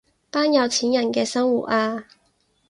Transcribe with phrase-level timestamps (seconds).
[0.31, 2.07] 班有錢人嘅生活啊